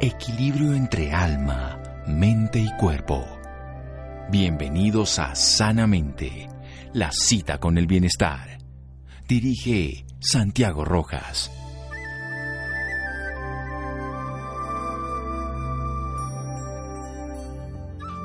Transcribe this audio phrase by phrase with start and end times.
[0.00, 3.24] Equilibrio entre alma, mente y cuerpo.
[4.28, 6.48] Bienvenidos a Sanamente,
[6.92, 8.58] la cita con el bienestar.
[9.28, 11.50] Dirige Santiago Rojas.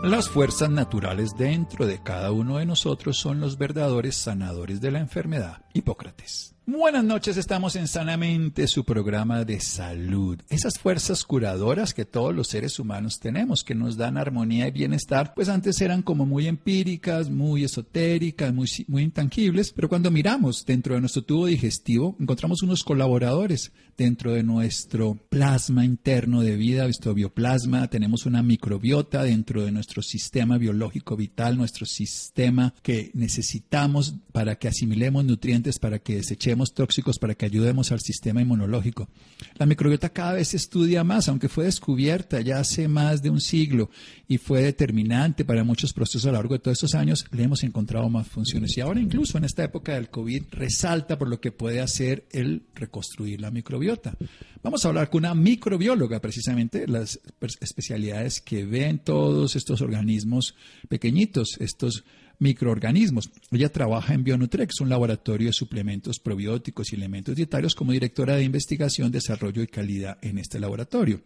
[0.04, 5.00] Las fuerzas naturales dentro de cada uno de nosotros son los verdaderos sanadores de la
[5.00, 5.62] enfermedad.
[5.74, 6.56] Hipócrates.
[6.72, 10.40] Buenas noches, estamos en Sanamente, su programa de salud.
[10.50, 15.34] Esas fuerzas curadoras que todos los seres humanos tenemos, que nos dan armonía y bienestar,
[15.34, 20.94] pues antes eran como muy empíricas, muy esotéricas, muy, muy intangibles, pero cuando miramos dentro
[20.94, 27.16] de nuestro tubo digestivo, encontramos unos colaboradores dentro de nuestro plasma interno de vida, nuestro
[27.16, 34.56] bioplasma, tenemos una microbiota dentro de nuestro sistema biológico vital, nuestro sistema que necesitamos para
[34.56, 39.10] que asimilemos nutrientes, para que desechemos tóxicos para que ayudemos al sistema inmunológico.
[39.58, 43.42] La microbiota cada vez se estudia más, aunque fue descubierta ya hace más de un
[43.42, 43.90] siglo
[44.28, 47.64] y fue determinante para muchos procesos a lo largo de todos estos años, le hemos
[47.64, 48.78] encontrado más funciones.
[48.78, 52.64] Y ahora incluso en esta época del COVID resalta por lo que puede hacer el
[52.76, 54.14] reconstruir la microbiota.
[54.62, 57.20] Vamos a hablar con una microbióloga, precisamente, las
[57.62, 60.56] especialidades que ven todos estos organismos
[60.90, 62.04] pequeñitos, estos
[62.40, 63.30] microorganismos.
[63.52, 68.44] Ella trabaja en Bionutrex, un laboratorio de suplementos probióticos y elementos dietarios como directora de
[68.44, 71.22] investigación, desarrollo y calidad en este laboratorio.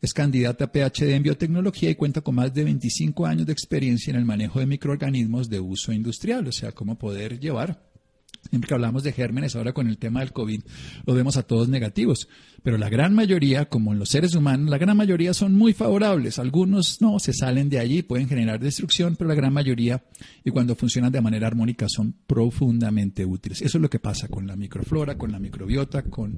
[0.00, 4.10] Es candidata a PhD en biotecnología y cuenta con más de 25 años de experiencia
[4.10, 7.93] en el manejo de microorganismos de uso industrial, o sea, cómo poder llevar
[8.48, 10.60] Siempre que hablamos de gérmenes, ahora con el tema del COVID,
[11.06, 12.28] lo vemos a todos negativos.
[12.62, 16.38] Pero la gran mayoría, como en los seres humanos, la gran mayoría son muy favorables.
[16.38, 20.04] Algunos no, se salen de allí, pueden generar destrucción, pero la gran mayoría,
[20.44, 23.60] y cuando funcionan de manera armónica, son profundamente útiles.
[23.60, 26.36] Eso es lo que pasa con la microflora, con la microbiota, con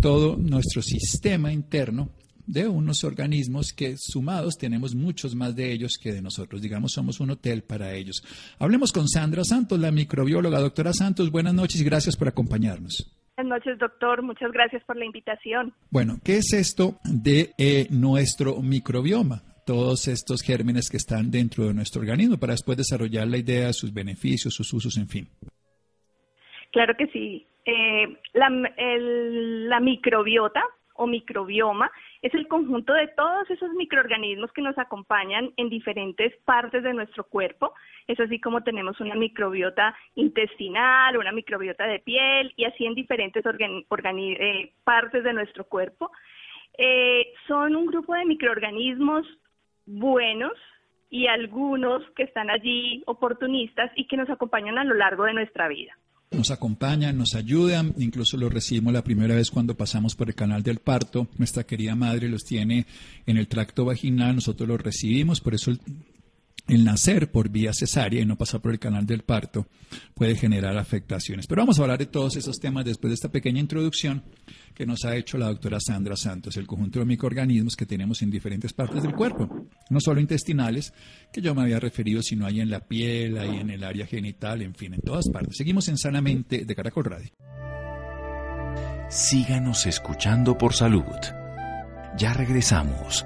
[0.00, 2.10] todo nuestro sistema interno
[2.46, 6.60] de unos organismos que sumados tenemos muchos más de ellos que de nosotros.
[6.60, 8.22] Digamos, somos un hotel para ellos.
[8.58, 10.60] Hablemos con Sandra Santos, la microbióloga.
[10.60, 13.10] Doctora Santos, buenas noches y gracias por acompañarnos.
[13.36, 14.22] Buenas noches, doctor.
[14.22, 15.72] Muchas gracias por la invitación.
[15.90, 19.42] Bueno, ¿qué es esto de eh, nuestro microbioma?
[19.66, 23.92] Todos estos gérmenes que están dentro de nuestro organismo para después desarrollar la idea, sus
[23.92, 25.28] beneficios, sus usos, en fin.
[26.70, 27.46] Claro que sí.
[27.64, 30.62] Eh, la, la microbiota
[30.94, 31.90] o microbioma
[32.22, 37.24] es el conjunto de todos esos microorganismos que nos acompañan en diferentes partes de nuestro
[37.24, 37.74] cuerpo.
[38.06, 43.44] Es así como tenemos una microbiota intestinal, una microbiota de piel y así en diferentes
[43.44, 46.10] eh, partes de nuestro cuerpo.
[46.78, 49.26] Eh, son un grupo de microorganismos
[49.86, 50.52] buenos
[51.10, 55.68] y algunos que están allí oportunistas y que nos acompañan a lo largo de nuestra
[55.68, 55.96] vida
[56.30, 60.62] nos acompañan, nos ayudan, incluso los recibimos la primera vez cuando pasamos por el canal
[60.62, 61.28] del parto.
[61.38, 62.86] Nuestra querida madre los tiene
[63.26, 65.72] en el tracto vaginal, nosotros los recibimos, por eso
[66.66, 69.68] el nacer por vía cesárea y no pasar por el canal del parto
[70.14, 71.46] puede generar afectaciones.
[71.46, 74.24] Pero vamos a hablar de todos esos temas después de esta pequeña introducción
[74.74, 78.30] que nos ha hecho la doctora Sandra Santos, el conjunto de microorganismos que tenemos en
[78.30, 80.92] diferentes partes del cuerpo, no solo intestinales,
[81.32, 84.62] que yo me había referido, sino ahí en la piel, ahí en el área genital,
[84.62, 85.56] en fin, en todas partes.
[85.56, 87.30] Seguimos en Sanamente de Caracol Radio.
[89.10, 91.04] Síganos escuchando por salud.
[92.16, 93.24] Ya regresamos.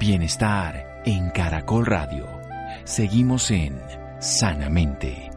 [0.00, 2.26] Bienestar en Caracol Radio.
[2.84, 3.74] Seguimos en
[4.20, 5.30] Sanamente.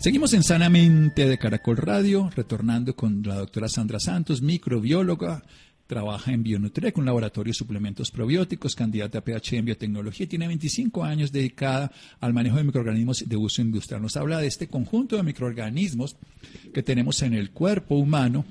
[0.00, 5.44] Seguimos en Sanamente de Caracol Radio, retornando con la doctora Sandra Santos, microbióloga,
[5.86, 11.04] trabaja en Bionutrec, un laboratorio de suplementos probióticos, candidata a PhD en biotecnología, tiene 25
[11.04, 14.02] años dedicada al manejo de microorganismos de uso industrial.
[14.02, 16.16] Nos habla de este conjunto de microorganismos
[16.74, 18.44] que tenemos en el cuerpo humano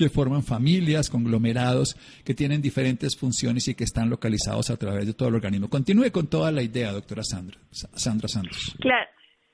[0.00, 1.94] que forman familias, conglomerados,
[2.24, 5.68] que tienen diferentes funciones y que están localizados a través de todo el organismo.
[5.68, 8.74] Continúe con toda la idea, doctora Sandra, Sandra Santos.
[8.80, 9.10] Claro,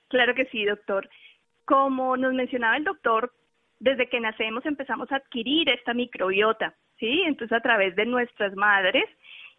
[0.06, 1.10] claro que sí, doctor.
[1.64, 3.32] Como nos mencionaba el doctor,
[3.81, 7.22] desde que nacemos empezamos a adquirir esta microbiota, ¿sí?
[7.26, 9.04] Entonces a través de nuestras madres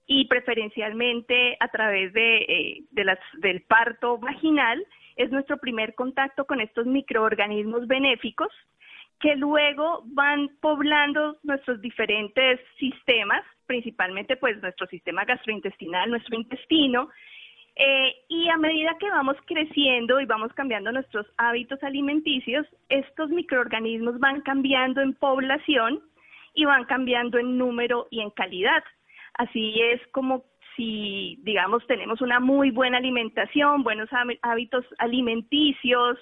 [0.06, 4.82] y preferencialmente a través de, eh, de las, del parto vaginal,
[5.18, 8.54] es nuestro primer contacto con estos microorganismos benéficos
[9.20, 17.10] que luego van poblando nuestros diferentes sistemas, principalmente pues nuestro sistema gastrointestinal, nuestro intestino,
[17.80, 24.20] eh, y a medida que vamos creciendo y vamos cambiando nuestros hábitos alimenticios, estos microorganismos
[24.20, 26.02] van cambiando en población
[26.56, 28.84] y van cambiando en número y en calidad.
[29.36, 30.44] Así es como
[30.76, 34.10] si, digamos, tenemos una muy buena alimentación, buenos
[34.42, 36.18] hábitos alimenticios,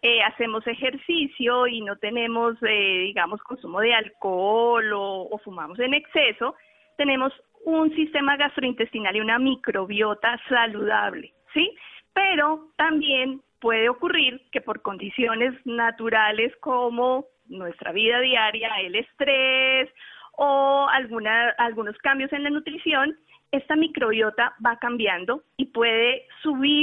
[0.00, 6.54] eh, hacemos ejercicio y no tenemos, eh, digamos, consumo de alcohol o, fumamos en exceso,
[6.96, 7.32] tenemos
[7.64, 11.74] un sistema gastrointestinal y una microbiota saludable, ¿sí?
[12.12, 19.90] Pero también puede ocurrir que por condiciones naturales como nuestra vida diaria, el estrés
[20.36, 23.18] o alguna, algunos cambios en la nutrición,
[23.50, 26.77] esta microbiota va cambiando y puede subir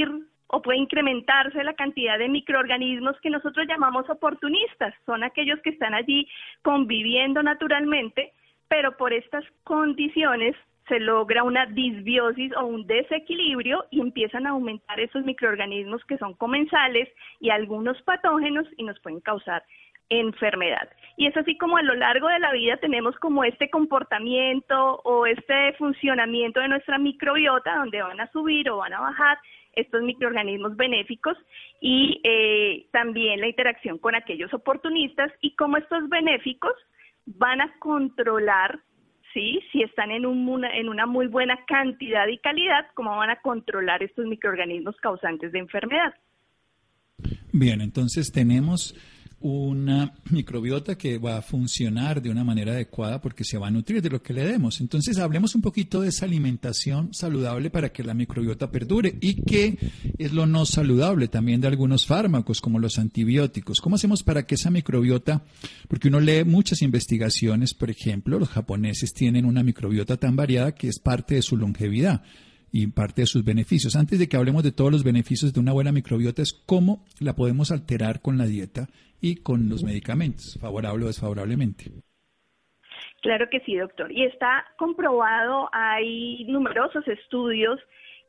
[0.66, 4.96] puede incrementarse la cantidad de microorganismos que nosotros llamamos oportunistas.
[5.06, 6.28] Son aquellos que están allí
[6.64, 8.34] conviviendo naturalmente,
[8.68, 10.56] pero por estas condiciones
[10.88, 16.34] se logra una disbiosis o un desequilibrio y empiezan a aumentar esos microorganismos que son
[16.34, 17.10] comensales
[17.40, 19.64] y algunos patógenos y nos pueden causar
[20.10, 20.90] enfermedad.
[21.16, 25.28] Y es así como a lo largo de la vida tenemos como este comportamiento o
[25.28, 29.38] este funcionamiento de nuestra microbiota donde van a subir o van a bajar
[29.76, 31.38] estos microorganismos benéficos
[31.82, 36.74] y eh, también la interacción con aquellos oportunistas y cómo estos benéficos
[37.26, 38.80] van a controlar
[39.34, 39.60] ¿sí?
[39.72, 44.02] si están en, un, en una muy buena cantidad y calidad, cómo van a controlar
[44.02, 46.14] estos microorganismos causantes de enfermedad.
[47.52, 48.96] Bien, entonces tenemos
[49.46, 54.02] una microbiota que va a funcionar de una manera adecuada porque se va a nutrir
[54.02, 54.82] de lo que le demos.
[54.82, 59.78] Entonces, hablemos un poquito de esa alimentación saludable para que la microbiota perdure y qué
[60.18, 63.82] es lo no saludable también de algunos fármacos como los antibióticos.
[63.82, 65.44] ¿Cómo hacemos para que esa microbiota,
[65.88, 70.88] porque uno lee muchas investigaciones, por ejemplo, los japoneses tienen una microbiota tan variada que
[70.88, 72.24] es parte de su longevidad
[72.78, 73.96] y parte de sus beneficios.
[73.96, 77.34] Antes de que hablemos de todos los beneficios de una buena microbiota, es cómo la
[77.34, 78.88] podemos alterar con la dieta
[79.22, 81.86] y con los medicamentos, favorable o desfavorablemente.
[83.22, 84.12] Claro que sí, doctor.
[84.12, 87.80] Y está comprobado, hay numerosos estudios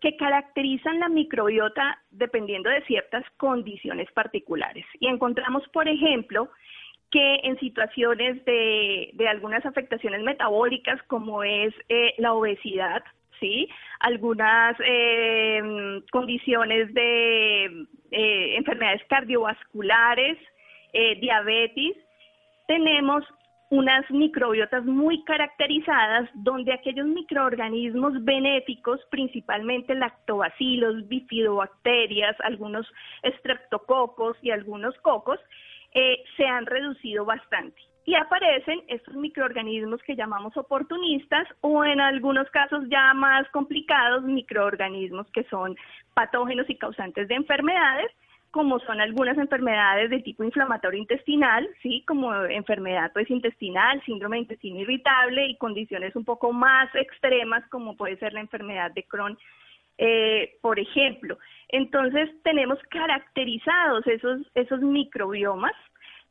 [0.01, 4.87] que caracterizan la microbiota dependiendo de ciertas condiciones particulares.
[5.01, 6.51] Y encontramos, por ejemplo,
[7.11, 13.03] que en situaciones de, algunas afectaciones metabólicas, como es eh, la obesidad,
[13.41, 13.69] ¿sí?
[14.01, 17.65] Algunas eh, condiciones de
[18.11, 20.39] eh, enfermedades cardiovasculares,
[20.93, 21.97] eh, diabetes,
[22.67, 23.25] tenemos
[23.69, 32.87] unas microbiotas muy caracterizadas donde aquellos microorganismos benéficos, principalmente lactobacilos, bifidobacterias, algunos
[33.23, 35.41] estreptococos y algunos cocos,
[36.37, 42.85] se han reducido bastante y aparecen estos microorganismos que llamamos oportunistas o en algunos casos
[42.89, 45.77] ya más complicados microorganismos que son
[46.15, 48.13] patógenos y causantes de enfermedades
[48.53, 54.43] como son algunas enfermedades de tipo inflamatorio intestinal, sí, como enfermedad pues intestinal, síndrome de
[54.43, 59.37] intestino irritable y condiciones un poco más extremas como puede ser la enfermedad de Crohn,
[59.99, 61.39] eh, por ejemplo.
[61.69, 65.75] Entonces tenemos caracterizados esos esos microbiomas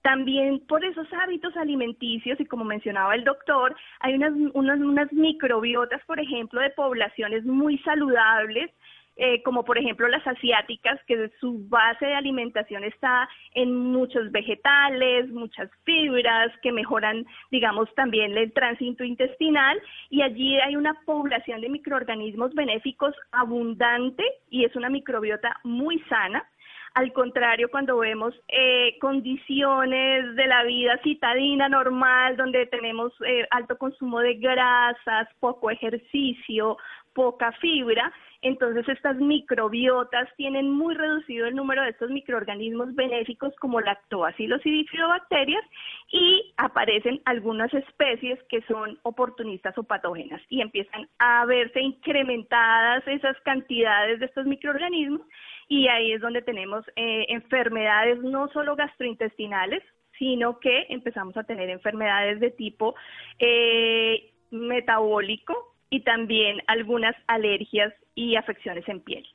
[0.06, 6.00] también por esos hábitos alimenticios y como mencionaba el doctor, hay unas, unas, unas microbiotas,
[6.06, 8.70] por ejemplo, de poblaciones muy saludables,
[9.16, 15.28] eh, como por ejemplo las asiáticas, que su base de alimentación está en muchos vegetales,
[15.32, 19.82] muchas fibras, que mejoran, digamos, también el tránsito intestinal,
[20.12, 26.46] y allí hay una población de microorganismos benéficos abundante y es una microbiota muy sana.
[26.96, 33.78] Al contrario, cuando vemos eh, condiciones de la vida citadina normal, donde tenemos eh, alto
[33.78, 36.78] consumo de grasas, poco ejercicio,
[37.14, 43.82] poca fibra, entonces estas microbiotas tienen muy reducido el número de estos microorganismos benéficos como
[43.82, 45.64] lactobacilos y bifidobacterias
[46.12, 53.38] y aparecen algunas especies que son oportunistas o patógenas y empiezan a verse incrementadas esas
[53.42, 55.22] cantidades de estos microorganismos
[55.68, 59.84] y ahí es donde tenemos eh, enfermedades no solo gastrointestinales,
[60.18, 62.96] sino que empezamos a tener enfermedades de tipo
[63.40, 69.26] eh, metabólico y también algunas alergias y afecciones en piel.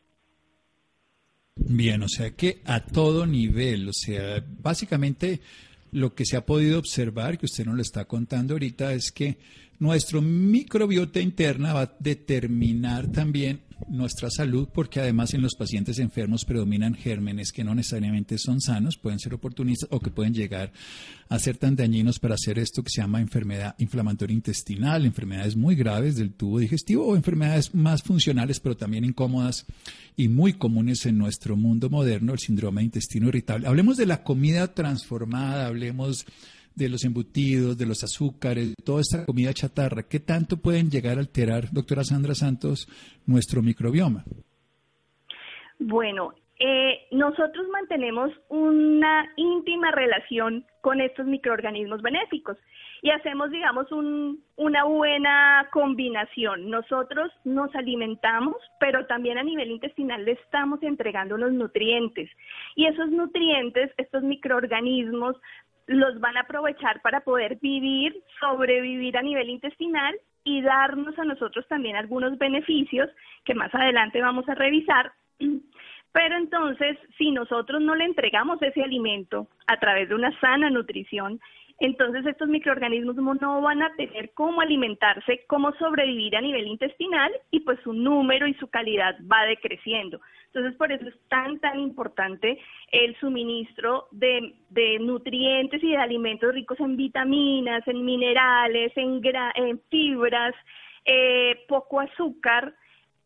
[1.56, 5.40] Bien, o sea que a todo nivel, o sea, básicamente
[5.92, 9.36] lo que se ha podido observar, que usted nos lo está contando ahorita, es que
[9.80, 16.44] nuestro microbiota interna va a determinar también nuestra salud, porque además en los pacientes enfermos
[16.44, 20.70] predominan gérmenes que no necesariamente son sanos, pueden ser oportunistas o que pueden llegar
[21.30, 25.76] a ser tan dañinos para hacer esto que se llama enfermedad inflamatoria intestinal, enfermedades muy
[25.76, 29.64] graves del tubo digestivo o enfermedades más funcionales, pero también incómodas
[30.14, 33.66] y muy comunes en nuestro mundo moderno, el síndrome de intestino irritable.
[33.66, 36.26] Hablemos de la comida transformada, hablemos
[36.74, 41.20] de los embutidos, de los azúcares, toda esta comida chatarra, ¿qué tanto pueden llegar a
[41.20, 42.88] alterar, doctora Sandra Santos,
[43.26, 44.24] nuestro microbioma?
[45.78, 52.58] Bueno, eh, nosotros mantenemos una íntima relación con estos microorganismos benéficos
[53.00, 53.86] y hacemos, digamos,
[54.56, 56.68] una buena combinación.
[56.68, 62.28] Nosotros nos alimentamos, pero también a nivel intestinal le estamos entregando unos nutrientes
[62.76, 65.36] y esos nutrientes, estos microorganismos,
[65.90, 71.66] los van a aprovechar para poder vivir, sobrevivir a nivel intestinal y darnos a nosotros
[71.66, 73.10] también algunos beneficios
[73.44, 75.12] que más adelante vamos a revisar.
[76.12, 81.40] Pero entonces, si nosotros no le entregamos ese alimento a través de una sana nutrición,
[81.80, 87.60] entonces estos microorganismos no van a tener cómo alimentarse, cómo sobrevivir a nivel intestinal y
[87.60, 90.20] pues su número y su calidad va decreciendo.
[90.52, 92.58] Entonces por eso es tan, tan importante
[92.92, 94.52] el suministro de,
[95.00, 99.22] nutrientes y de alimentos ricos en vitaminas, en minerales, en,
[99.54, 100.54] en fibras,
[101.06, 102.74] eh, poco azúcar,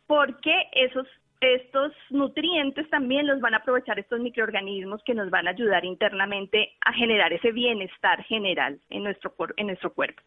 [0.06, 1.08] porque esos
[1.44, 6.70] estos nutrientes también los van a aprovechar estos microorganismos que nos van a ayudar internamente
[6.84, 10.22] a generar ese bienestar general en nuestro, en nuestro cuerpo.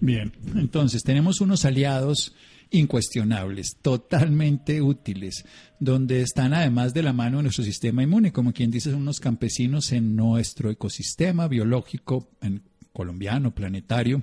[0.00, 2.36] Bien, entonces tenemos unos aliados
[2.70, 5.44] incuestionables, totalmente útiles,
[5.78, 9.20] donde están además de la mano de nuestro sistema inmune, como quien dice, son unos
[9.20, 14.22] campesinos en nuestro ecosistema biológico en colombiano, planetario,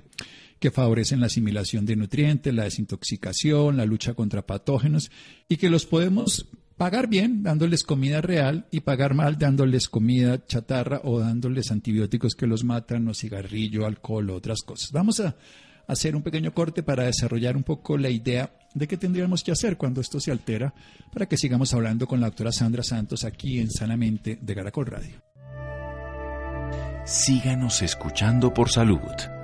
[0.64, 5.10] que favorecen la asimilación de nutrientes, la desintoxicación, la lucha contra patógenos
[5.46, 11.02] y que los podemos pagar bien dándoles comida real y pagar mal dándoles comida chatarra
[11.04, 14.90] o dándoles antibióticos que los matan o cigarrillo, alcohol o otras cosas.
[14.90, 15.36] Vamos a
[15.86, 19.76] hacer un pequeño corte para desarrollar un poco la idea de qué tendríamos que hacer
[19.76, 20.72] cuando esto se altera
[21.12, 25.22] para que sigamos hablando con la doctora Sandra Santos aquí en Sanamente de Caracol Radio.
[27.04, 29.43] Síganos escuchando por salud.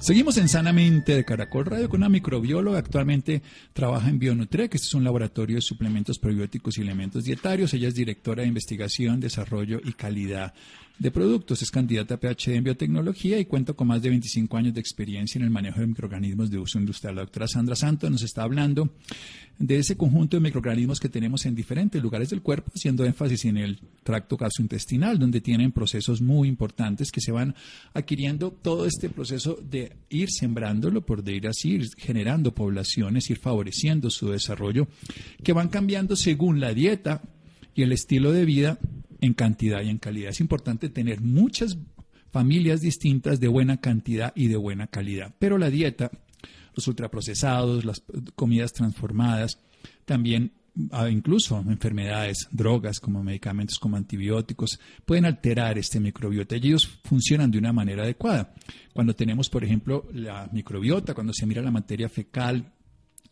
[0.00, 2.78] Seguimos en Sanamente de Caracol Radio con una microbióloga.
[2.78, 7.74] Actualmente trabaja en Bionutrec, este es un laboratorio de suplementos probióticos y elementos dietarios.
[7.74, 10.54] Ella es directora de investigación, desarrollo y calidad
[10.98, 11.62] de productos.
[11.62, 15.38] Es candidata a PhD en biotecnología y cuenta con más de 25 años de experiencia
[15.38, 17.16] en el manejo de microorganismos de uso industrial.
[17.16, 18.90] La doctora Sandra Santos nos está hablando
[19.58, 23.56] de ese conjunto de microorganismos que tenemos en diferentes lugares del cuerpo, haciendo énfasis en
[23.56, 27.54] el tracto gastrointestinal, donde tienen procesos muy importantes que se van
[27.92, 33.38] adquiriendo todo este proceso de ir sembrándolo, por de ir así, ir generando poblaciones, ir
[33.38, 34.88] favoreciendo su desarrollo,
[35.42, 37.22] que van cambiando según la dieta
[37.74, 38.78] y el estilo de vida
[39.20, 40.30] en cantidad y en calidad.
[40.30, 41.78] Es importante tener muchas
[42.30, 45.34] familias distintas de buena cantidad y de buena calidad.
[45.38, 46.10] Pero la dieta,
[46.74, 48.02] los ultraprocesados, las
[48.34, 49.60] comidas transformadas,
[50.04, 50.52] también
[51.10, 57.58] incluso enfermedades, drogas como medicamentos como antibióticos, pueden alterar este microbiota y ellos funcionan de
[57.58, 58.54] una manera adecuada.
[58.92, 62.72] Cuando tenemos, por ejemplo, la microbiota, cuando se mira la materia fecal,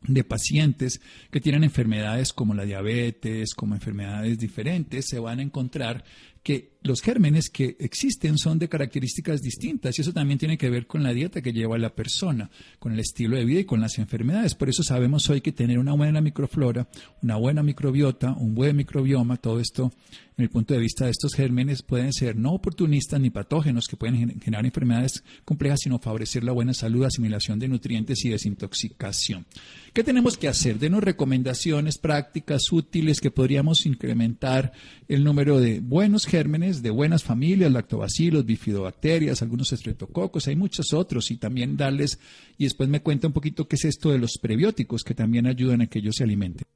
[0.02, 1.00] de pacientes
[1.30, 6.04] que tienen enfermedades como la diabetes, como enfermedades diferentes, se van a encontrar
[6.42, 10.86] que los gérmenes que existen son de características distintas y eso también tiene que ver
[10.86, 13.98] con la dieta que lleva la persona, con el estilo de vida y con las
[13.98, 14.54] enfermedades.
[14.54, 16.88] Por eso sabemos hoy que tener una buena microflora,
[17.22, 19.92] una buena microbiota, un buen microbioma, todo esto
[20.38, 23.96] en el punto de vista de estos gérmenes pueden ser no oportunistas ni patógenos que
[23.96, 29.46] pueden generar enfermedades complejas, sino favorecer la buena salud, asimilación de nutrientes y desintoxicación.
[29.94, 30.78] ¿Qué tenemos que hacer?
[30.78, 34.72] Denos recomendaciones prácticas útiles que podríamos incrementar
[35.08, 41.30] el número de buenos gérmenes, de buenas familias, lactobacilos, bifidobacterias, algunos estreptococos, hay muchos otros
[41.30, 42.20] y también darles,
[42.58, 45.80] y después me cuenta un poquito qué es esto de los prebióticos que también ayudan
[45.80, 46.66] a que ellos se alimenten.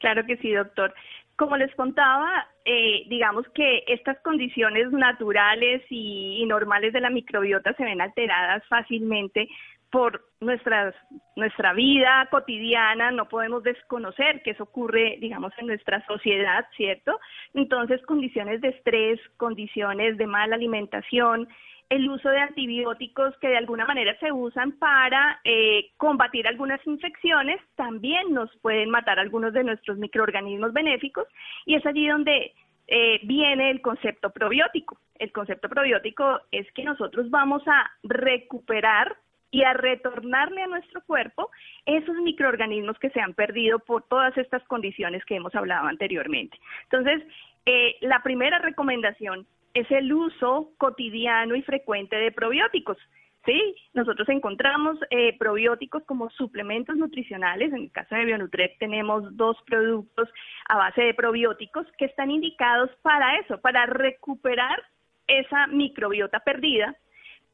[0.00, 0.92] Claro que sí, doctor.
[1.38, 7.84] Como les contaba, eh, digamos que estas condiciones naturales y, normales de la microbiota se
[7.84, 9.48] ven alteradas fácilmente
[9.88, 10.96] por nuestras,
[11.36, 17.20] nuestra vida cotidiana, no podemos desconocer que eso ocurre, digamos, en nuestra sociedad, ¿cierto?
[17.54, 21.48] Entonces, condiciones de estrés, condiciones de mala alimentación,
[21.90, 27.60] el uso de antibióticos que de alguna manera se usan para eh, combatir algunas infecciones
[27.76, 31.26] también nos pueden matar algunos de nuestros microorganismos benéficos
[31.64, 32.52] y es allí donde
[32.88, 34.98] eh, viene el concepto probiótico.
[35.18, 39.16] El concepto probiótico es que nosotros vamos a recuperar
[39.50, 41.50] y a retornarle a nuestro cuerpo
[41.86, 46.58] esos microorganismos que se han perdido por todas estas condiciones que hemos hablado anteriormente.
[46.84, 47.22] Entonces,
[47.64, 52.96] eh, la primera recomendación es el uso cotidiano y frecuente de probióticos.
[53.44, 53.74] ¿sí?
[53.94, 57.72] Nosotros encontramos eh, probióticos como suplementos nutricionales.
[57.72, 60.28] En el caso de Bionutrep tenemos dos productos
[60.68, 64.82] a base de probióticos que están indicados para eso, para recuperar
[65.26, 66.94] esa microbiota perdida,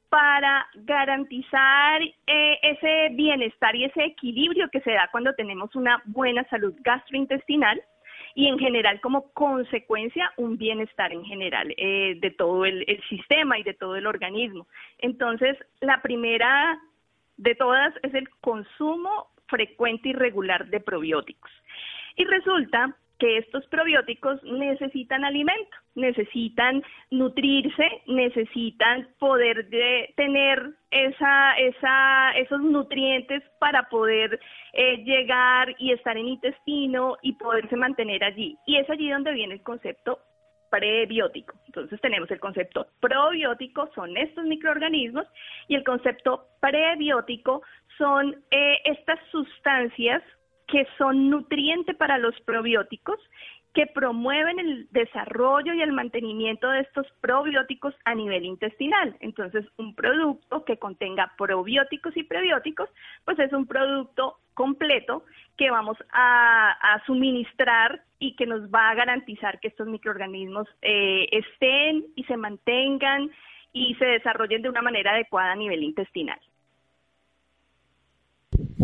[0.09, 6.44] para garantizar eh, ese bienestar y ese equilibrio que se da cuando tenemos una buena
[6.50, 7.80] salud gastrointestinal
[8.34, 13.62] y en general como consecuencia un bienestar en general eh, de todo el, sistema y
[13.62, 14.66] de todo el organismo.
[14.98, 16.80] Entonces, la primera
[17.36, 21.50] de todas es el consumo frecuente y regular de probióticos.
[22.16, 29.68] Y resulta que estos probióticos necesitan alimento, necesitan nutrirse, necesitan poder
[30.16, 34.40] tener esa, esa, esos nutrientes para poder
[34.73, 38.56] eh, llegar y estar en intestino y poderse mantener allí.
[38.66, 40.18] Y es allí donde viene el concepto
[40.71, 41.54] prebiótico.
[41.66, 45.26] Entonces tenemos el concepto probiótico, son estos microorganismos,
[45.68, 47.62] y el concepto prebiótico
[47.97, 50.23] son eh, estas sustancias
[50.66, 53.18] que son nutrientes para los probióticos,
[53.75, 59.16] que promueven el desarrollo y el mantenimiento de estos probióticos a nivel intestinal.
[59.18, 62.88] Entonces, un producto que contenga probióticos y prebióticos,
[63.25, 65.25] pues es un producto completo
[65.56, 72.04] que vamos a, suministrar y que nos va a garantizar que estos microorganismos eh, estén
[72.14, 73.30] y se mantengan
[73.73, 76.38] y se desarrollen de una manera adecuada a nivel intestinal.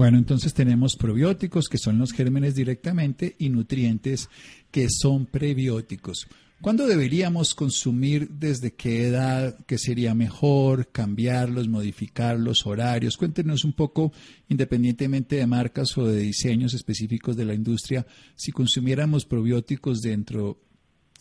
[0.00, 4.30] Bueno, entonces tenemos probióticos, que son los gérmenes directamente, y nutrientes,
[4.70, 6.26] que son prebióticos.
[6.62, 8.30] ¿Cuándo deberíamos consumir?
[8.30, 9.58] ¿Desde qué edad?
[9.66, 10.88] ¿Qué sería mejor?
[10.90, 11.68] ¿Cambiarlos?
[11.68, 12.64] ¿Modificarlos?
[12.64, 13.18] ¿Horarios?
[13.18, 14.10] Cuéntenos un poco,
[14.48, 20.62] independientemente de marcas o de diseños específicos de la industria, si consumiéramos probióticos dentro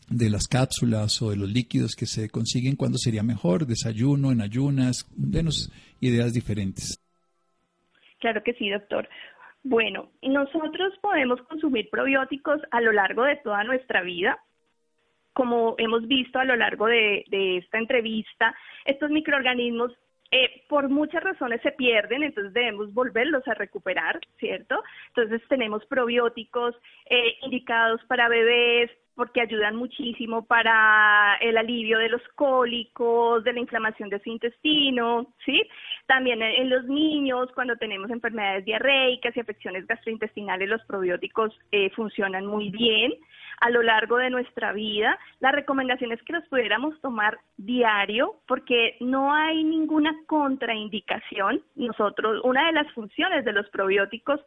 [0.10, 3.68] de las cápsulas o de los líquidos que se consiguen, ¿cuándo sería mejor?
[3.68, 5.06] ¿Desayuno, en ayunas?
[5.18, 5.70] Denos
[6.00, 6.98] ideas diferentes.
[8.20, 9.08] Claro que sí, doctor.
[9.64, 14.40] Bueno, nosotros podemos consumir probióticos a lo largo de toda nuestra vida.
[15.34, 17.24] Como hemos visto a lo largo de,
[17.58, 18.56] esta entrevista,
[18.86, 19.92] estos microorganismos
[20.32, 24.82] eh, por muchas razones se pierden, entonces debemos volverlos a recuperar, ¿cierto?
[25.08, 26.76] Entonces tenemos probióticos
[27.10, 33.60] eh, indicados para bebés, porque ayudan muchísimo para el alivio de los cólicos, de la
[33.60, 35.62] inflamación de su intestino, ¿sí?
[36.08, 42.46] También en los niños, cuando tenemos enfermedades diarreicas y afecciones gastrointestinales, los probióticos eh, funcionan
[42.46, 43.12] muy bien
[43.60, 45.20] a lo largo de nuestra vida.
[45.42, 51.62] La recomendación es que los pudiéramos tomar diario porque no hay ninguna contraindicación.
[51.76, 54.40] Nosotros, una de las funciones de los probióticos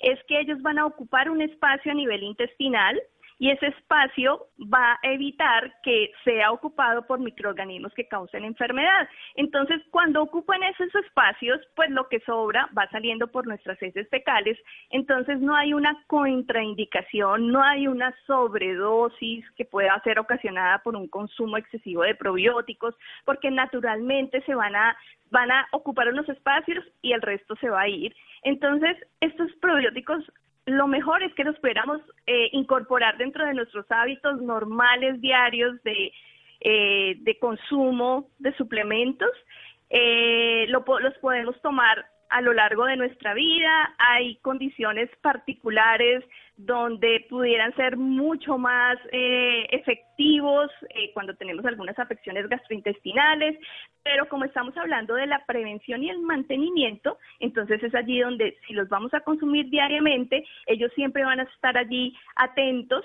[0.00, 3.00] es que ellos van a ocupar un espacio a nivel intestinal
[3.38, 9.08] y ese espacio va a evitar que sea ocupado por microorganismos que causen enfermedad.
[9.36, 14.58] Entonces, cuando ocupan esos espacios, pues lo que sobra va saliendo por nuestras heces fecales,
[14.90, 21.08] entonces no hay una contraindicación, no hay una sobredosis que pueda ser ocasionada por un
[21.08, 24.96] consumo excesivo de probióticos, porque naturalmente se van a
[25.30, 28.14] van a ocupar unos espacios y el resto se va a ir.
[28.44, 30.24] Entonces, estos probióticos
[30.68, 36.12] lo mejor es que los pudiéramos eh, incorporar dentro de nuestros hábitos normales diarios de,
[36.60, 39.30] eh, de consumo de suplementos.
[39.90, 43.94] Eh, lo, los podemos tomar a lo largo de nuestra vida.
[43.98, 46.24] Hay condiciones particulares
[46.56, 53.58] donde pudieran ser mucho más eh, efectivos eh, cuando tenemos algunas afecciones gastrointestinales,
[54.02, 58.72] pero como estamos hablando de la prevención y el mantenimiento, entonces es allí donde si
[58.72, 63.04] los vamos a consumir diariamente, ellos siempre van a estar allí atentos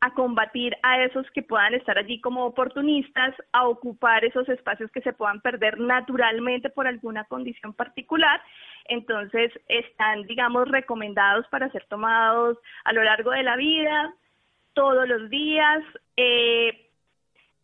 [0.00, 5.02] a combatir a esos que puedan estar allí como oportunistas, a ocupar esos espacios que
[5.02, 8.40] se puedan perder naturalmente por alguna condición particular.
[8.86, 14.14] Entonces, están, digamos, recomendados para ser tomados a lo largo de la vida,
[14.72, 15.82] todos los días.
[16.16, 16.89] Eh,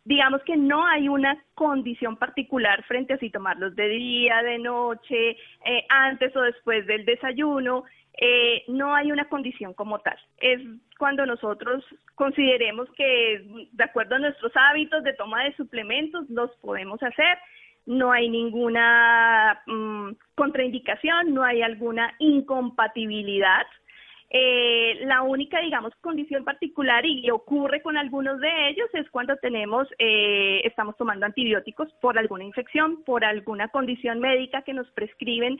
[0.06, 5.30] digamos que no hay una condición particular frente a si tomarlos de día, de noche,
[5.64, 7.84] eh, antes o después del desayuno.
[8.16, 10.16] Eh, no hay una condición como tal.
[10.38, 10.60] Es
[10.96, 17.02] cuando nosotros consideremos que de acuerdo a nuestros hábitos de toma de suplementos los podemos
[17.02, 17.38] hacer.
[17.84, 23.66] No hay ninguna mm, contraindicación, no hay alguna incompatibilidad.
[24.38, 29.88] Eh, la única, digamos, condición particular y ocurre con algunos de ellos es cuando tenemos,
[29.98, 35.58] eh, estamos tomando antibióticos por alguna infección, por alguna condición médica que nos prescriben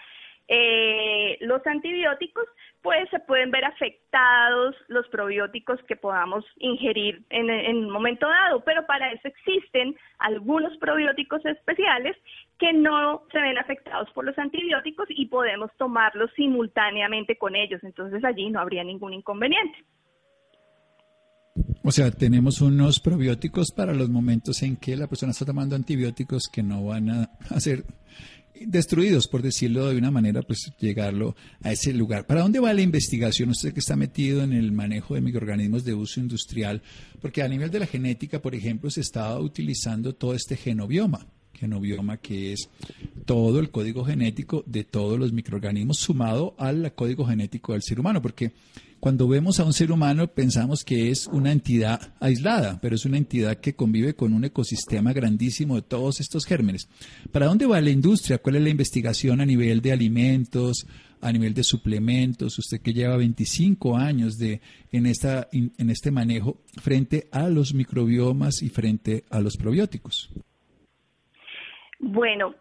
[0.48, 2.44] eh, los antibióticos,
[2.82, 8.60] pues se pueden ver afectados los probióticos que podamos ingerir en, en, un momento dado,
[8.64, 12.16] pero para eso existen algunos probióticos especiales
[12.58, 18.24] que no se ven afectados por los antibióticos y podemos tomarlos simultáneamente con ellos, entonces
[18.24, 19.78] allí no habría ningún inconveniente.
[21.82, 26.48] O sea, tenemos unos probióticos para los momentos en que la persona está tomando antibióticos
[26.52, 27.30] que no van a,
[27.60, 27.84] ser
[28.66, 32.26] destruidos, por decirlo de una manera, pues llegarlo a ese lugar.
[32.26, 33.50] ¿Para dónde va la investigación?
[33.50, 36.82] Usted que está metido en el manejo de microorganismos de uso industrial,
[37.20, 42.18] porque a nivel de la genética, por ejemplo, se estaba utilizando todo este genobioma, genobioma
[42.18, 42.68] que es
[43.24, 48.22] todo el código genético de todos los microorganismos sumado al código genético del ser humano,
[48.22, 48.52] porque
[49.00, 53.18] cuando vemos a un ser humano pensamos que es una entidad aislada, pero es una
[53.18, 56.88] entidad que convive con un ecosistema grandísimo de todos estos gérmenes.
[57.30, 58.38] ¿Para dónde va la industria?
[58.38, 60.86] ¿Cuál es la investigación a nivel de alimentos,
[61.20, 62.58] a nivel de suplementos?
[62.58, 68.62] Usted que lleva 25 años de, en, esta, en este manejo frente a los microbiomas
[68.62, 70.30] y frente a los probióticos.
[71.98, 72.54] Bueno,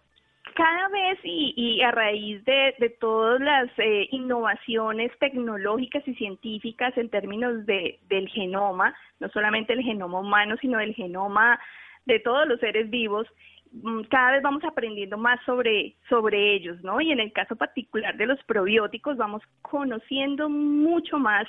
[0.54, 7.66] cada vez y, a raíz de, todas las eh, innovaciones tecnológicas y científicas en términos
[7.66, 11.60] de, del genoma, no solamente el genoma humano, sino el genoma
[12.06, 13.28] de todos los seres vivos,
[13.72, 17.02] mm, cada vez vamos aprendiendo más sobre, sobre ellos, ¿no?
[17.02, 21.48] Y en el caso particular de los probióticos vamos conociendo mucho más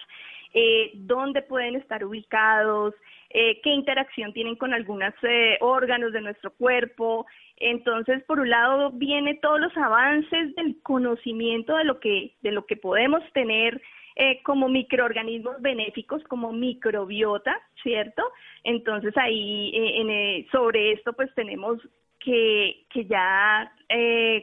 [0.55, 2.95] eh, dónde pueden estar ubicados,
[3.31, 7.27] eh, qué interacción tienen con algunos eh, órganos de nuestro cuerpo.
[7.59, 12.67] Entonces, por un lado, viene todos los avances del conocimiento de lo que, de lo
[12.67, 13.81] que podemos tener
[14.17, 18.23] eh, como microorganismos benéficos, como microbiota, ¿cierto?
[18.65, 21.79] Entonces, ahí en, sobre esto, pues tenemos
[22.19, 23.73] que, que ya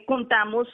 [0.06, 0.68] contamos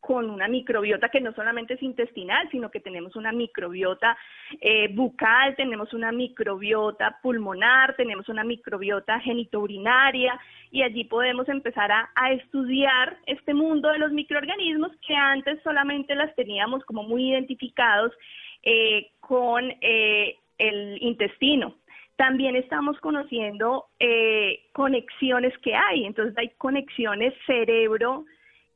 [0.00, 4.16] con una microbiota que no solamente es intestinal, sino que tenemos una microbiota
[4.60, 10.38] eh, bucal, tenemos una microbiota pulmonar, tenemos una microbiota genitourinaria
[10.70, 16.34] y allí podemos empezar a, estudiar este mundo de los microorganismos que antes solamente las
[16.34, 18.12] teníamos como muy identificados
[18.62, 21.74] eh, con eh, el intestino
[22.16, 23.86] también estamos conociendo
[24.72, 26.04] conexiones que hay.
[26.04, 28.24] Entonces hay conexiones cerebro,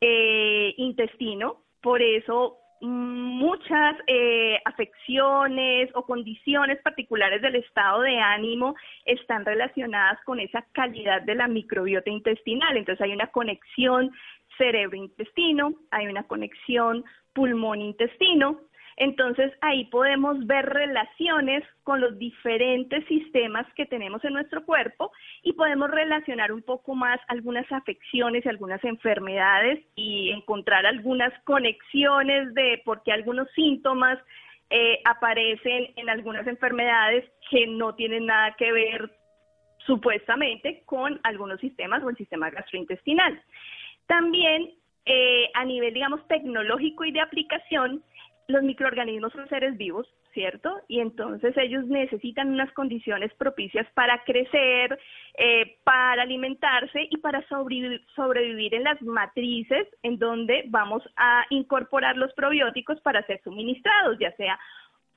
[0.05, 9.45] eh, intestino, por eso muchas eh, afecciones o condiciones particulares del estado de ánimo están
[9.45, 12.77] relacionadas con esa calidad de la microbiota intestinal.
[12.77, 14.11] Entonces hay una conexión
[14.59, 18.59] cerebro-intestino, hay una conexión pulmón-intestino,
[18.97, 25.53] entonces ahí podemos ver relaciones con los diferentes sistemas que tenemos en nuestro cuerpo y
[25.55, 32.83] podemos relacionar un poco más algunas afecciones y algunas enfermedades y encontrar algunas conexiones de
[32.85, 34.19] por qué algunos síntomas
[34.71, 39.11] eh, aparecen en algunas enfermedades que no tienen nada que ver
[39.87, 43.43] supuestamente con algunos sistemas o el sistema gastrointestinal.
[44.07, 44.71] También
[45.05, 48.03] eh, a nivel, digamos, tecnológico y de aplicación,
[48.49, 50.81] los microorganismos son seres vivos, ¿cierto?
[50.89, 54.99] Y entonces ellos necesitan unas condiciones propicias para crecer,
[55.35, 62.17] eh, para alimentarse y para sobrevivir, sobrevivir en las matrices en donde vamos a incorporar
[62.17, 64.59] los probióticos para ser suministrados, ya sea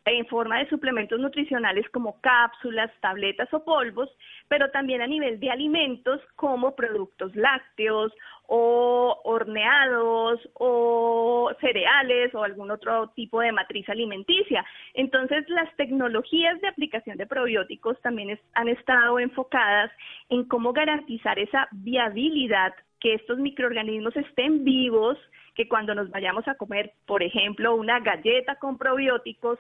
[0.06, 4.10] en forma de suplementos nutricionales como cápsulas, tabletas o polvos,
[4.48, 8.14] pero también a nivel de alimentos como productos lácteos
[8.48, 14.64] o horneados o cereales o algún otro tipo de matriz alimenticia.
[14.94, 19.92] Entonces, las tecnologías de aplicación de probióticos también han estado enfocadas
[20.30, 25.18] en cómo garantizar esa viabilidad que estos microorganismos estén vivos,
[25.56, 29.58] que cuando nos vayamos a comer, por ejemplo, una galleta con probióticos,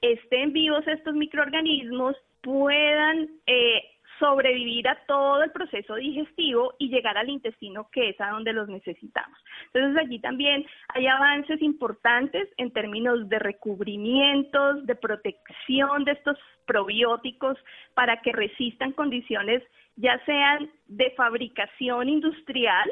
[0.00, 3.82] estén vivos estos microorganismos, puedan eh,
[4.18, 8.68] sobrevivir a todo el proceso digestivo y llegar al intestino que es a donde los
[8.68, 9.38] necesitamos.
[9.72, 17.56] Entonces allí también hay avances importantes en términos de recubrimientos, de protección de estos probióticos
[17.94, 19.62] para que resistan condiciones
[19.96, 22.88] ya sean de fabricación industrial,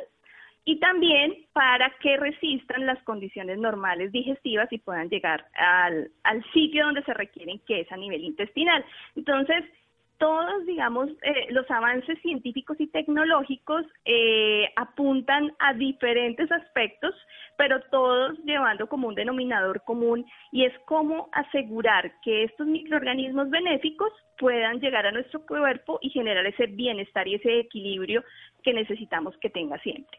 [0.69, 6.11] y también para que resistan las condiciones normales digestivas y puedan llegar al,
[6.53, 8.85] sitio donde se requieren, que es a nivel intestinal.
[9.15, 9.65] Entonces,
[10.19, 17.15] todos, digamos, eh, los avances científicos y tecnológicos eh, apuntan a diferentes aspectos,
[17.57, 24.13] pero todos llevando como un denominador común y es cómo asegurar que estos microorganismos benéficos
[24.37, 28.25] puedan llegar a nuestro cuerpo y generar ese bienestar y ese equilibrio
[28.65, 30.19] que necesitamos que tenga siempre.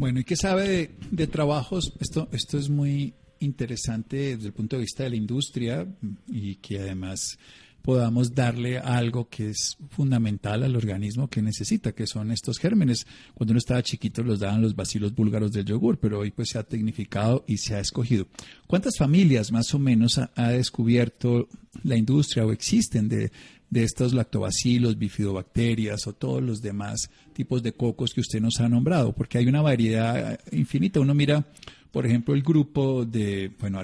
[0.00, 1.92] Bueno, ¿y qué sabe de, de trabajos?
[2.00, 5.86] Esto, esto es muy interesante desde el punto de vista de la industria
[6.26, 7.36] y que además
[7.82, 13.06] podamos darle algo que es fundamental al organismo que necesita, que son estos gérmenes.
[13.34, 16.58] Cuando uno estaba chiquito los daban los bacilos búlgaros del yogur, pero hoy pues se
[16.58, 18.26] ha tecnificado y se ha escogido.
[18.66, 21.46] ¿Cuántas familias más o menos ha, descubierto
[21.82, 23.30] la industria o existen de,
[23.70, 28.68] de estos lactobacilos, bifidobacterias o todos los demás tipos de cocos que usted nos ha
[28.68, 29.12] nombrado?
[29.12, 31.00] Porque hay una variedad infinita.
[31.00, 31.44] Uno mira,
[31.92, 33.80] por ejemplo, el grupo de, bueno,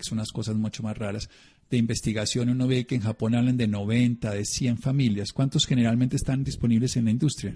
[0.00, 1.28] son unas cosas mucho más raras,
[1.70, 5.32] de investigación, uno ve que en Japón hablan de 90, de 100 familias.
[5.32, 7.52] ¿Cuántos generalmente están disponibles en la industria?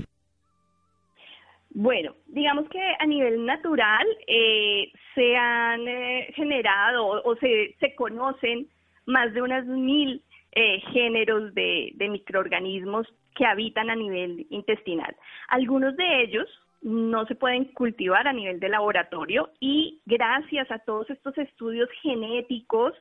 [1.70, 8.66] Bueno, digamos que a nivel natural eh, se han eh, generado o, se, se, conocen
[9.06, 10.22] más de unas mil
[10.60, 15.14] eh, géneros de, de microorganismos que habitan a nivel intestinal.
[15.46, 16.48] Algunos de ellos
[16.82, 22.92] no se pueden cultivar a nivel de laboratorio y gracias a todos estos estudios genéticos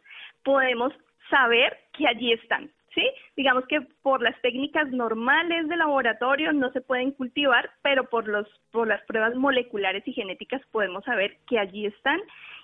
[0.43, 0.93] podemos
[1.31, 2.69] saber que allí están.
[2.93, 3.07] ¿Sí?
[3.35, 8.47] Digamos que por las técnicas normales de laboratorio no se pueden cultivar, pero por, los,
[8.71, 12.19] por las pruebas moleculares y genéticas podemos saber que allí están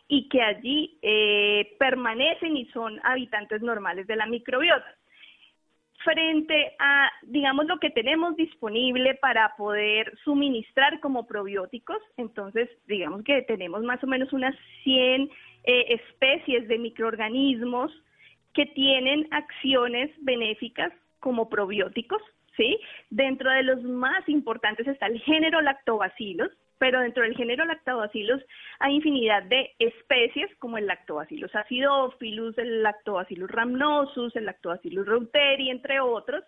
[0.08, 4.96] y que allí eh, permanecen y son habitantes normales de la microbiota
[6.04, 11.98] frente a, digamos, lo que tenemos disponible para poder suministrar como probióticos.
[12.18, 15.30] Entonces, digamos que tenemos más o menos unas 100
[15.64, 17.92] eh, especies de microorganismos
[18.54, 22.22] que tienen acciones benéficas como probióticos,
[22.58, 22.80] ¿sí?
[23.10, 26.52] Dentro de los más importantes está el género Lactobacillus,
[26.84, 28.44] pero dentro del género Lactobacillus
[28.80, 36.02] hay infinidad de especies como el Lactobacillus acidophilus, el Lactobacillus rhamnosus, el Lactobacillus reuteri, entre
[36.02, 36.44] otros,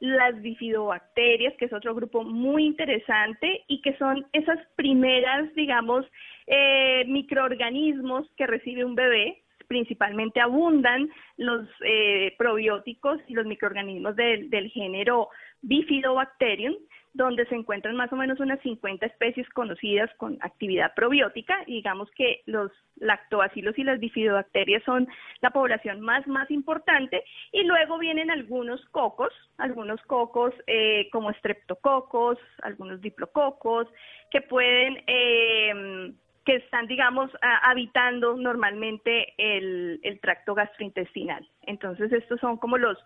[0.00, 6.04] las bifidobacterias, que es otro grupo muy interesante y que son esas primeras, digamos,
[6.46, 14.50] eh, microorganismos que recibe un bebé, principalmente abundan los eh, probióticos y los microorganismos del,
[14.50, 15.30] del género
[15.62, 16.74] Bifidobacterium,
[17.18, 21.64] donde se encuentran más o menos unas 50 especies conocidas con actividad probiótica.
[21.66, 25.08] digamos que los lactobacilos y las bifidobacterias son
[25.40, 27.24] la población más, más importante.
[27.52, 33.88] Y luego vienen algunos cocos, algunos cocos eh, como estreptococos, algunos diplococos,
[34.30, 35.02] que pueden...
[35.06, 36.12] Eh,
[36.44, 41.46] que están, digamos, habitando normalmente el, el, tracto gastrointestinal.
[41.66, 42.96] Entonces, estos son como los,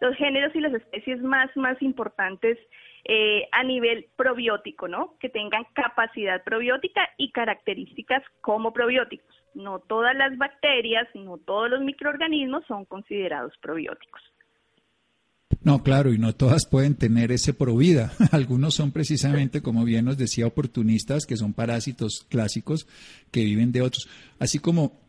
[0.00, 2.56] los géneros y las especies más, más importantes
[3.04, 5.16] eh, a nivel probiótico, ¿no?
[5.18, 9.34] Que tengan capacidad probiótica y características como probióticos.
[9.54, 14.22] No todas las bacterias, no todos los microorganismos son considerados probióticos.
[15.64, 18.12] No, claro, y no todas pueden tener ese provida.
[18.32, 22.86] Algunos son precisamente, como bien nos decía, oportunistas, que son parásitos clásicos
[23.30, 24.08] que viven de otros.
[24.38, 25.00] Así como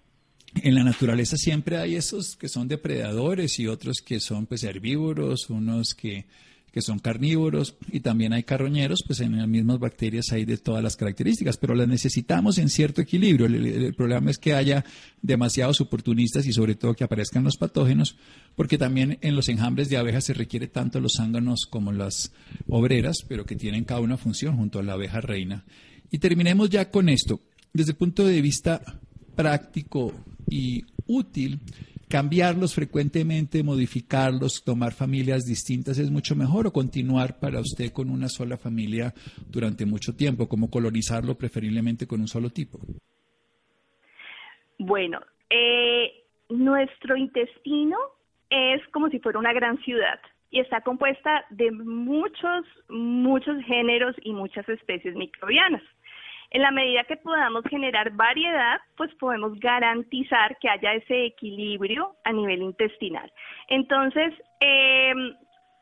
[0.62, 5.50] en la naturaleza siempre hay esos que son depredadores y otros que son pues herbívoros,
[5.50, 6.26] unos que
[6.74, 10.84] que son carnívoros y también hay carroñeros, pues en las mismas bacterias hay de todas
[10.84, 13.46] las características, pero las necesitamos en cierto equilibrio.
[13.46, 14.84] El, problema es que haya
[15.22, 18.18] demasiados oportunistas y sobre todo que aparezcan los patógenos,
[18.56, 22.32] porque también en los enjambres de abejas se requiere tanto los zánganos como las
[22.68, 25.64] obreras, pero que tienen cada una función junto a la abeja reina.
[26.10, 27.40] Y terminemos ya con esto.
[27.72, 28.82] Desde el punto de vista
[29.36, 30.12] práctico
[30.50, 31.60] y útil,
[32.14, 38.30] cambiarlos frecuentemente, modificarlos, tomar familias distintas es mucho mejor o continuar para usted con una
[38.30, 39.12] sola familia
[39.50, 42.78] durante mucho tiempo, como colonizarlo preferiblemente con un solo tipo?
[44.78, 46.12] Bueno, eh,
[46.50, 47.98] nuestro intestino
[48.48, 50.20] es como si fuera una gran ciudad
[50.52, 55.82] y está compuesta de muchos, muchos géneros y muchas especies microbianas.
[56.54, 62.32] En la medida que podamos generar variedad, pues podemos garantizar que haya ese equilibrio a
[62.32, 63.32] nivel intestinal.
[63.70, 65.36] Entonces, em,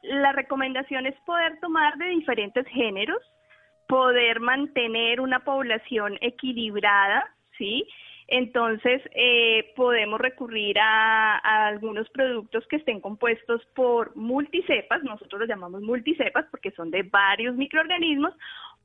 [0.04, 3.22] la recomendación es poder tomar de diferentes géneros,
[3.86, 7.86] poder mantener una población equilibrada, ¿sí?
[8.30, 15.50] Entonces, eh, podemos recurrir a, a, algunos productos que estén compuestos por multicepas, nosotros los
[15.50, 18.34] llamamos multicepas porque son de varios microorganismos,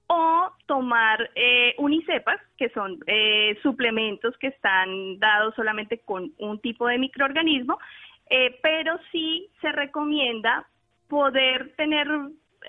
[0.09, 6.87] o tomar eh, unicepas, que son eh, suplementos que están dados solamente con un tipo
[6.87, 7.79] de microorganismo,
[8.31, 10.67] eh, pero sí se recomienda
[11.09, 12.07] poder tener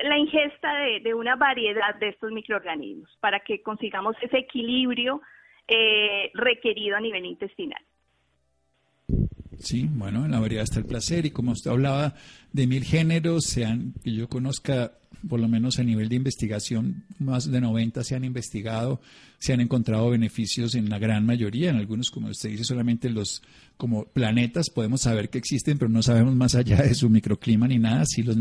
[0.04, 5.22] la ingesta de, de, una variedad de estos microorganismos para que consigamos ese equilibrio
[5.68, 7.82] eh, requerido a nivel intestinal.
[9.60, 12.14] Sí, bueno, en la variedad está el placer y como usted hablaba
[12.54, 14.94] de mil géneros, sean que yo conozca
[15.28, 19.02] por lo menos a nivel de investigación, más de 90 se han investigado,
[19.40, 23.42] se han encontrado beneficios en la gran mayoría, en algunos, como usted dice, solamente los
[23.78, 27.78] como planetas podemos saber que existen, pero no sabemos más allá de su microclima ni
[27.78, 28.06] nada.
[28.08, 28.36] Si los,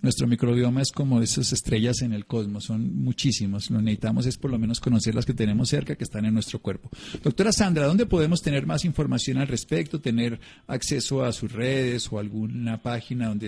[0.00, 3.70] nuestro microbioma es como esas estrellas en el cosmos, son muchísimos.
[3.70, 6.60] Lo necesitamos es por lo menos conocer las que tenemos cerca, que están en nuestro
[6.60, 6.90] cuerpo.
[7.22, 12.18] Doctora Sandra, ¿dónde podemos tener más información al respecto, tener acceso a sus redes o
[12.18, 13.47] alguna página donde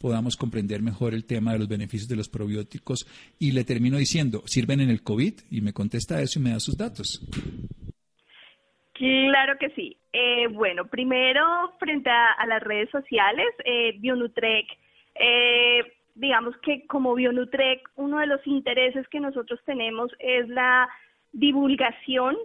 [0.00, 3.06] podamos comprender mejor el tema de los beneficios de los probióticos.
[3.38, 5.34] Y le termino diciendo, ¿sirven en el COVID?
[5.50, 7.20] Y me contesta eso y me da sus datos.
[8.94, 9.96] Claro que sí.
[10.12, 11.42] Eh, bueno, primero,
[11.78, 14.66] frente a, las redes sociales, eh, Bionutrec,
[15.14, 15.80] eh,
[16.14, 20.88] digamos que como Bionutrec, uno de los intereses que nosotros tenemos es la
[21.32, 22.36] divulgación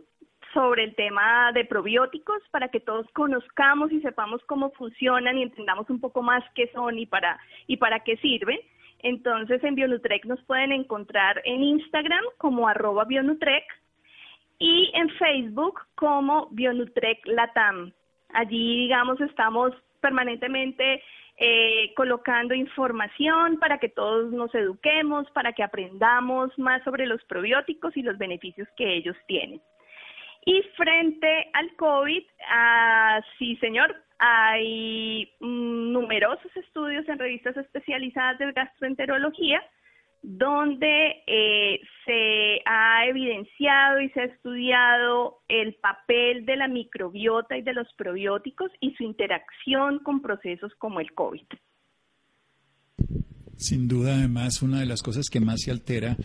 [0.55, 5.89] sobre el tema de probióticos para que todos conozcamos y sepamos cómo funcionan y entendamos
[5.89, 7.37] un poco más qué son y para,
[7.67, 8.57] y para qué sirven.
[8.99, 13.65] Entonces en Bionutrec nos pueden encontrar en Instagram como arroba Bionutrec
[14.57, 17.91] y en Facebook como Bionutrec Latam.
[18.29, 21.03] Allí, digamos, estamos permanentemente
[21.37, 27.97] eh, colocando información para que todos nos eduquemos, para que aprendamos más sobre los probióticos
[27.97, 29.59] y los beneficios que ellos tienen.
[30.45, 39.61] Y frente al COVID, ah, sí, señor, hay numerosos estudios en revistas especializadas de gastroenterología
[40.27, 47.61] donde eh, se ha evidenciado y se ha estudiado el papel de la microbiota y
[47.61, 51.45] de los probióticos y su interacción con procesos como el COVID.
[53.57, 56.17] Sin duda, además, una de las cosas que más se altera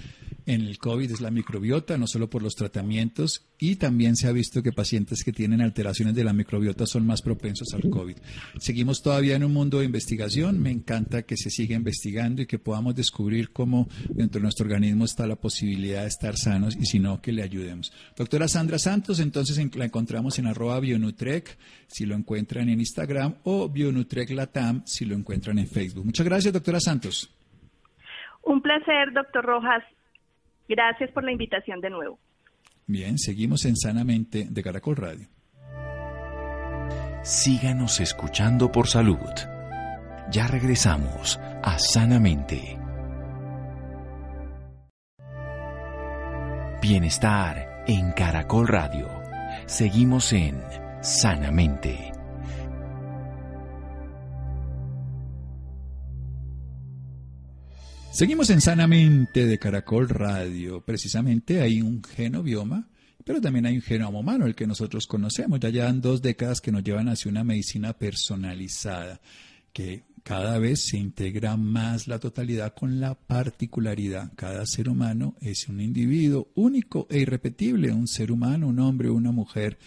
[0.46, 4.32] en el COVID es la microbiota, no solo por los tratamientos, y también se ha
[4.32, 8.16] visto que pacientes que tienen alteraciones de la microbiota son más propensos al COVID.
[8.58, 12.58] Seguimos todavía en un mundo de investigación, me encanta que se siga investigando y que
[12.58, 16.98] podamos descubrir cómo dentro de nuestro organismo está la posibilidad de estar sanos y si
[16.98, 17.92] no, que le ayudemos.
[18.16, 23.68] Doctora Sandra Santos, entonces la encontramos en arroba Bionutrec, si lo encuentran en Instagram, o
[23.68, 26.06] Bionutrec Latam, si lo encuentran en Facebook.
[26.06, 27.29] Muchas gracias, doctora Santos.
[28.42, 29.84] Un placer, doctor Rojas.
[30.68, 32.18] Gracias por la invitación de nuevo.
[32.86, 35.28] Bien, seguimos en Sanamente de Caracol Radio.
[37.22, 39.18] Síganos escuchando por salud.
[40.30, 42.78] Ya regresamos a Sanamente.
[46.80, 49.08] Bienestar en Caracol Radio.
[49.66, 50.62] Seguimos en
[51.02, 52.19] Sanamente.
[58.12, 60.84] Seguimos en Sanamente de Caracol Radio.
[60.84, 62.88] Precisamente hay un genobioma,
[63.24, 65.60] pero también hay un genoma humano, el que nosotros conocemos.
[65.60, 69.20] Ya llevan dos décadas que nos llevan hacia una medicina personalizada,
[69.72, 74.32] que cada vez se integra más la totalidad con la particularidad.
[74.34, 79.30] Cada ser humano es un individuo único e irrepetible, un ser humano, un hombre, una
[79.30, 79.78] mujer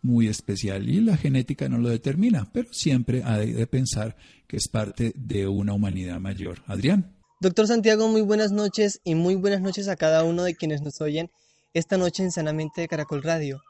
[0.00, 4.66] muy especial y la genética no lo determina, pero siempre hay de pensar que es
[4.66, 6.62] parte de una humanidad mayor.
[6.66, 7.15] Adrián.
[7.38, 11.02] Doctor Santiago, muy buenas noches y muy buenas noches a cada uno de quienes nos
[11.02, 11.30] oyen
[11.74, 13.60] esta noche en Sanamente de Caracol Radio.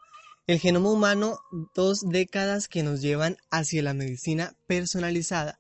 [0.47, 1.41] El genoma humano,
[1.75, 5.59] dos décadas que nos llevan hacia la medicina personalizada.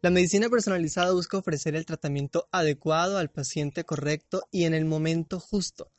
[0.00, 5.38] La medicina personalizada busca ofrecer el tratamiento adecuado al paciente correcto y en el momento
[5.38, 5.90] justo,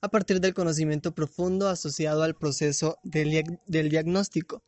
[0.00, 4.62] a partir del conocimiento profundo asociado al proceso del, del diagnóstico.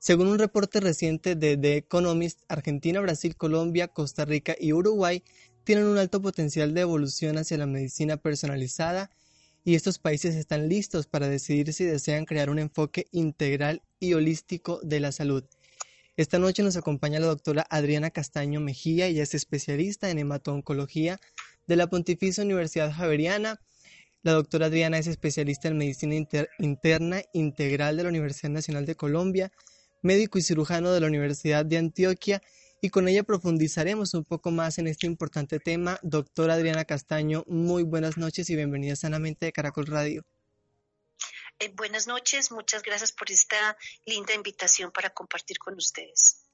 [0.00, 5.24] Según un reporte reciente de The Economist, Argentina, Brasil, Colombia, Costa Rica y Uruguay
[5.68, 9.10] tienen un alto potencial de evolución hacia la medicina personalizada
[9.66, 14.80] y estos países están listos para decidir si desean crear un enfoque integral y holístico
[14.82, 15.44] de la salud.
[16.16, 21.20] Esta noche nos acompaña la doctora Adriana Castaño Mejía, ella es especialista en hemato-oncología
[21.66, 23.60] de la Pontificia Universidad Javeriana.
[24.22, 26.14] La doctora Adriana es especialista en medicina
[26.60, 29.52] interna integral de la Universidad Nacional de Colombia,
[30.00, 32.40] médico y cirujano de la Universidad de Antioquia
[32.80, 35.98] y con ella profundizaremos un poco más en este importante tema.
[36.02, 40.24] Doctora Adriana Castaño, muy buenas noches y bienvenida sanamente de Caracol Radio.
[41.58, 46.44] Eh, buenas noches, muchas gracias por esta linda invitación para compartir con ustedes.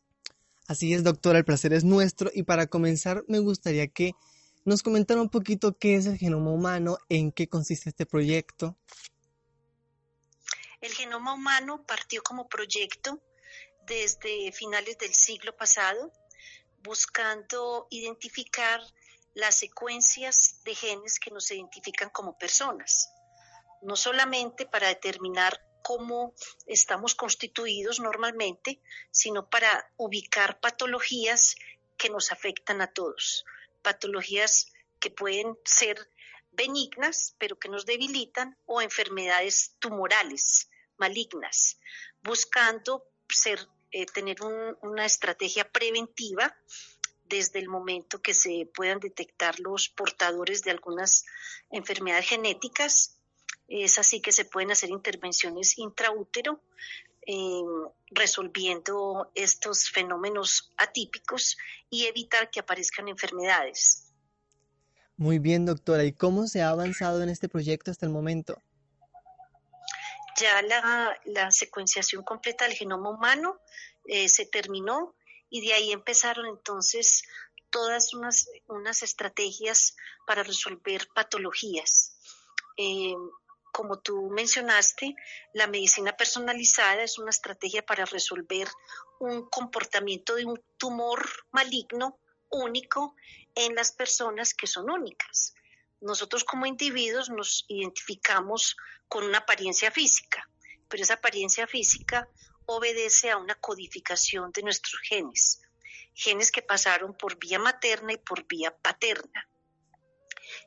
[0.66, 4.12] Así es, doctora, el placer es nuestro y para comenzar me gustaría que
[4.64, 8.79] nos comentara un poquito qué es el genoma humano, en qué consiste este proyecto.
[10.81, 13.20] El genoma humano partió como proyecto
[13.87, 16.12] desde finales del siglo pasado,
[16.82, 18.80] buscando identificar
[19.35, 23.10] las secuencias de genes que nos identifican como personas,
[23.82, 26.35] no solamente para determinar cómo
[26.66, 28.80] estamos constituidos normalmente,
[29.10, 31.56] sino para ubicar patologías
[31.98, 33.44] que nos afectan a todos,
[33.82, 36.10] patologías que pueden ser
[36.52, 41.78] benignas, pero que nos debilitan, o enfermedades tumorales, malignas,
[42.22, 43.04] buscando
[43.35, 44.37] ser, eh, tener
[44.82, 46.56] una estrategia preventiva
[47.24, 51.24] desde el momento que se puedan detectar los portadores de algunas
[51.70, 53.18] enfermedades genéticas.
[53.66, 56.60] Es así que se pueden hacer intervenciones intraútero
[57.26, 57.62] eh,
[58.10, 61.56] resolviendo estos fenómenos atípicos
[61.88, 64.12] y evitar que aparezcan enfermedades.
[65.16, 66.04] Muy bien, doctora.
[66.04, 68.60] ¿Y cómo se ha avanzado en este proyecto hasta el momento?
[70.37, 73.60] Ya la, secuenciación completa del genoma humano
[74.06, 75.14] eh, se terminó
[75.48, 77.22] y de ahí empezaron entonces
[77.70, 82.16] todas unas, unas estrategias para resolver patologías.
[82.76, 83.14] Eh,
[83.72, 85.16] como tú mencionaste,
[85.52, 88.68] la medicina personalizada es una estrategia para resolver
[89.18, 92.20] un comportamiento de un tumor maligno
[92.50, 93.16] único
[93.54, 95.54] en las personas que son únicas.
[96.05, 98.77] Nosotros como individuos nos identificamos
[99.09, 100.46] con una apariencia física,
[100.87, 102.29] pero esa apariencia física
[102.67, 105.63] obedece a una codificación de nuestros genes,
[106.13, 109.48] genes que pasaron por vía materna y por vía paterna.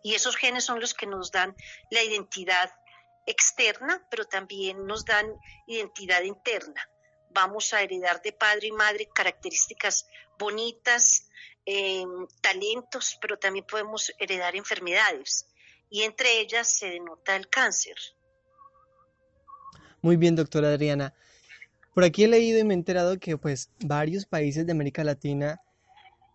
[0.03, 1.55] Y esos genes son los que nos dan
[1.91, 2.71] la identidad
[3.27, 5.31] externa, pero también nos dan
[5.67, 6.89] identidad interna.
[7.29, 10.07] Vamos a heredar de padre y madre características
[10.39, 11.29] bonitas,
[11.69, 15.45] em, talentos, pero también podemos heredar enfermedades
[15.89, 17.95] y entre ellas se denota el cáncer.
[20.01, 21.13] Muy bien, doctora Adriana.
[21.93, 25.59] Por aquí he leído y me he enterado que pues varios países de América Latina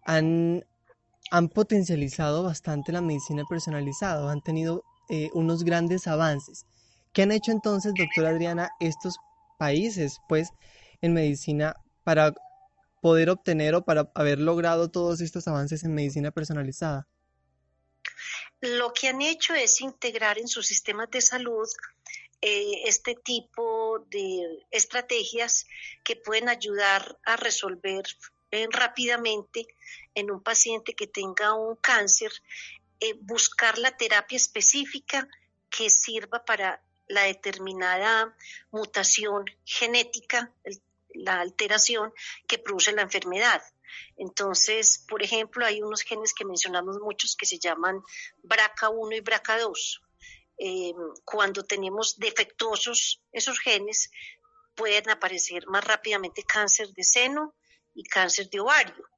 [0.05, 0.67] han,
[1.31, 6.67] han potencializado bastante la medicina personalizada, han tenido eh, unos grandes avances.
[7.15, 9.17] ¿Qué han hecho entonces, doctora Adriana, estos
[9.59, 10.51] países pues
[11.01, 11.75] en medicina
[12.05, 12.35] para
[13.03, 17.09] poder obtener o para haber logrado todos estos avances en medicina personalizada?
[18.61, 21.69] Lo que han hecho es integrar en sus sistemas de salud
[22.41, 25.67] eh, este tipo de estrategias
[26.05, 28.05] que pueden ayudar a resolver
[28.53, 29.67] eh, rápidamente
[30.15, 32.31] en un paciente que tenga un cáncer,
[33.01, 35.29] eh, buscar la terapia específica
[35.69, 38.37] que sirva para la determinada
[38.71, 40.53] mutación genética,
[41.15, 42.13] la alteración
[42.47, 43.63] que produce la enfermedad.
[44.17, 48.03] Entonces, por ejemplo, hay unos genes que mencionamos muchos que se llaman
[48.43, 50.01] BRCA1 y BRCA2.
[50.59, 50.95] Eh,
[51.25, 54.11] cuando tenemos defectuosos esos genes,
[54.75, 57.55] pueden aparecer más rápidamente cáncer de seno
[57.95, 59.09] y cáncer de ovario,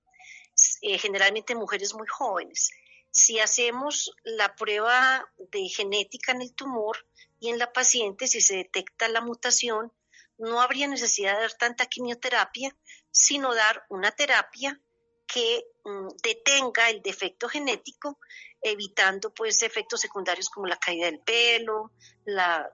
[0.83, 2.71] eh, generalmente mujeres muy jóvenes.
[3.11, 6.97] Si hacemos la prueba de genética en el tumor
[7.39, 9.93] y en la paciente, si se detecta la mutación,
[10.39, 12.77] no habría necesidad de dar tanta quimioterapia,
[13.11, 14.81] sino dar una terapia
[15.27, 18.19] que mm, detenga el defecto genético,
[18.61, 21.93] evitando pues efectos secundarios como la caída del pelo,
[22.25, 22.71] la,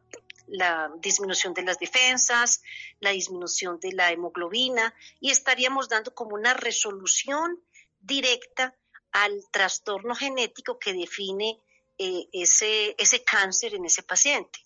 [0.99, 2.61] disminución de las defensas,
[2.99, 7.63] la disminución de la hemoglobina y estaríamos dando como una resolución
[8.01, 8.75] directa
[9.13, 11.61] al trastorno genético que define
[11.99, 14.59] eh, ese, ese cáncer en ese paciente.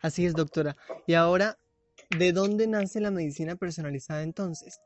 [0.00, 0.76] Así es, doctora.
[1.06, 1.58] Y ahora,
[2.10, 4.80] ¿de dónde nace la medicina personalizada entonces?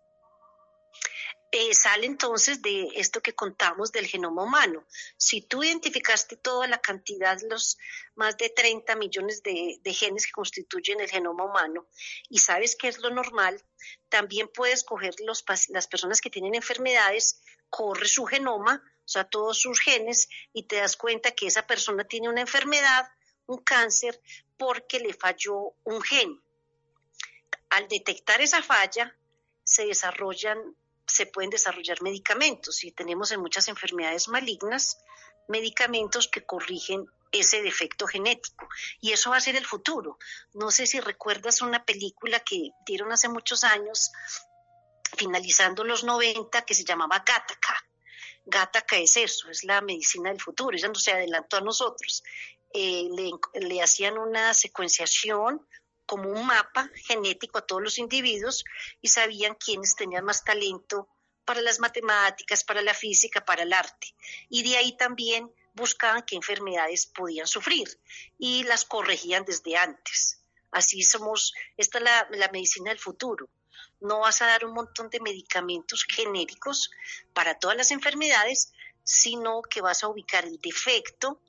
[1.52, 4.86] Eh, sale entonces de esto que contamos del genoma humano.
[5.16, 7.76] Si tú identificaste toda la cantidad, los
[8.14, 11.88] más de 30 millones de, genes que constituyen el genoma humano
[12.28, 13.60] y sabes qué es lo normal,
[14.08, 19.58] también puedes coger los, las personas que tienen enfermedades, corre su genoma, o sea, todos
[19.58, 23.08] sus genes y te das cuenta que esa persona tiene una enfermedad,
[23.50, 24.20] un cáncer,
[24.56, 26.42] porque le falló un gen.
[27.70, 29.16] Al detectar esa falla,
[29.64, 30.76] se desarrollan
[31.10, 34.98] se pueden desarrollar medicamentos y tenemos en muchas enfermedades malignas
[35.48, 38.68] medicamentos que corrigen ese defecto genético.
[39.00, 40.18] Y eso va a ser el futuro.
[40.54, 44.12] No sé si recuerdas una película que dieron hace muchos años,
[45.16, 47.76] finalizando los 90, que se llamaba Gattaca.
[48.46, 50.76] Gattaca es eso, es la medicina del futuro.
[50.76, 52.22] Ella no se adelantó a nosotros.
[52.72, 53.08] Eh,
[53.54, 55.66] le, hacían una secuenciación
[56.06, 58.64] como un mapa genético a todos los individuos
[59.00, 61.08] y sabían quiénes tenían más talento
[61.44, 64.14] para las matemáticas, para la física, para el arte.
[64.48, 67.88] Y de ahí también buscaban qué enfermedades podían sufrir
[68.38, 70.40] y las corregían desde antes.
[70.70, 73.48] Así somos, esta es la, la medicina del futuro.
[74.00, 76.90] No vas a dar un montón de medicamentos genéricos
[77.34, 81.40] para todas las enfermedades, sino que vas a ubicar el defecto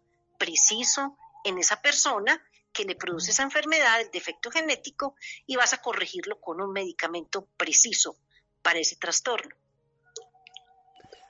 [0.42, 2.42] preciso en esa persona
[2.74, 5.14] que le produce esa enfermedad, el defecto genético,
[5.46, 8.18] y vas a corregirlo con un medicamento preciso
[8.64, 9.56] para ese trastorno.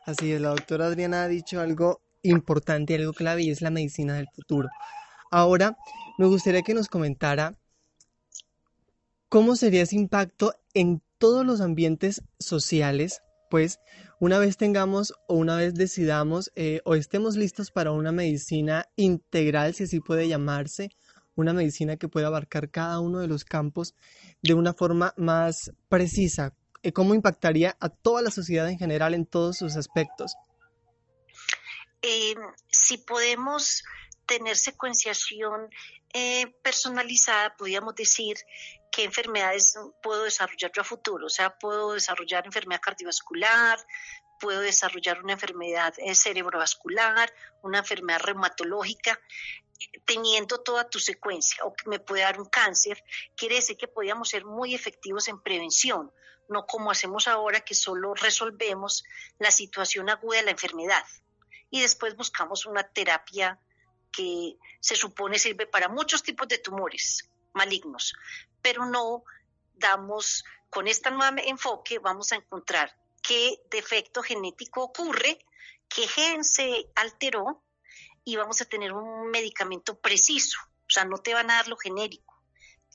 [0.06, 4.14] Así es, la doctora Adriana ha dicho algo importante, algo clave y es la medicina
[4.14, 4.70] del futuro.
[5.30, 5.78] Ahora,
[6.18, 7.58] me gustaría que nos comentara
[9.28, 13.22] cómo sería ese impacto en todos los ambientes sociales,
[13.52, 13.82] pues
[14.20, 19.76] una vez tengamos o una vez decidamos eh, o estemos listos para una medicina integral,
[19.76, 20.90] si así puede llamarse,
[21.36, 23.94] una medicina que pueda abarcar cada uno de los campos
[24.42, 29.26] de una forma más precisa, eh, cómo impactaría a toda la sociedad en general en
[29.26, 30.34] todos sus aspectos.
[32.02, 32.36] Eh,
[32.72, 33.84] si podemos
[34.26, 35.70] tener secuenciación
[36.14, 38.38] eh, personalizada, podríamos decir
[38.92, 41.26] qué enfermedades puedo desarrollar yo a futuro.
[41.28, 43.80] O sea, puedo desarrollar enfermedad cardiovascular,
[44.40, 49.20] puedo desarrollar una enfermedad cerebrovascular, una enfermedad reumatológica
[50.06, 53.04] teniendo toda tu secuencia o que me puede dar un cáncer,
[53.36, 56.12] quiere decir que podríamos ser muy efectivos en prevención,
[56.50, 59.04] no como hacemos ahora que solo resolvemos
[59.40, 61.04] la situación aguda de la enfermedad
[61.70, 63.60] y después buscamos una terapia
[64.12, 68.14] que se supone sirve para muchos tipos de tumores malignos,
[68.62, 69.24] pero no
[69.74, 75.40] damos, con este nuevo enfoque vamos a encontrar qué defecto genético ocurre,
[75.88, 77.64] qué gen se alteró
[78.24, 80.60] y vamos a tener un medicamento preciso.
[80.82, 82.42] O sea, no te van a dar lo genérico,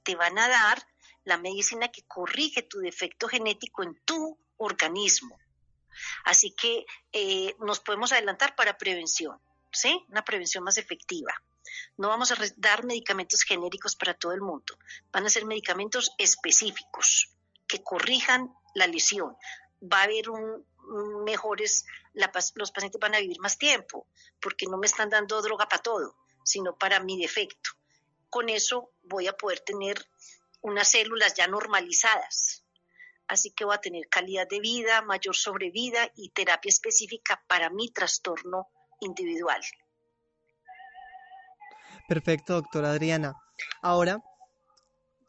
[0.03, 0.87] te van a dar
[1.25, 5.39] la medicina que corrige tu defecto genético en tu organismo.
[6.25, 9.41] Así que eh, nos podemos adelantar para prevención,
[9.73, 10.05] ¿sí?
[10.09, 11.33] Una prevención más efectiva.
[11.97, 14.79] No vamos a dar medicamentos genéricos para todo el mundo.
[15.12, 17.33] Van a ser medicamentos específicos
[17.67, 19.37] que corrijan la lesión.
[19.83, 20.27] Va a haber
[21.25, 21.85] mejores,
[22.55, 24.07] los pacientes van a vivir más tiempo,
[24.41, 27.71] porque no me están dando droga para todo, sino para mi defecto.
[28.31, 30.09] Con eso voy a poder tener
[30.61, 32.64] unas células ya normalizadas.
[33.29, 37.91] Así que voy a tener calidad de vida, mayor sobrevida y terapia específica para mi
[37.91, 38.69] trastorno
[39.01, 39.61] individual.
[42.09, 43.35] Perfecto, doctora Adriana.
[43.83, 44.23] Ahora,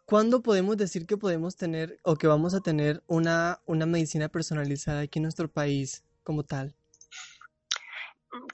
[0.07, 5.01] ¿Cuándo podemos decir que podemos tener o que vamos a tener una, una medicina personalizada
[5.01, 6.73] aquí en nuestro país como tal?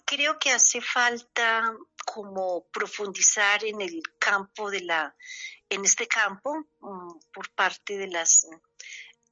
[0.03, 1.71] Creo que hace falta
[2.05, 5.15] como profundizar en el campo de la,
[5.69, 8.47] en este campo mm, por parte de las,